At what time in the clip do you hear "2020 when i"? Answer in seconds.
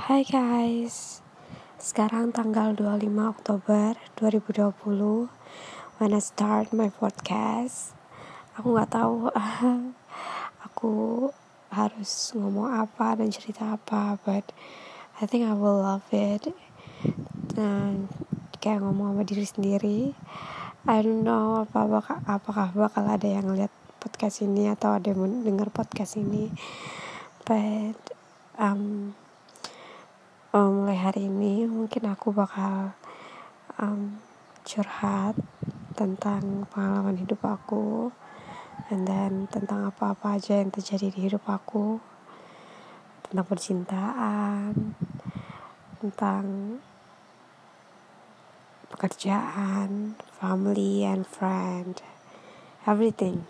4.16-6.24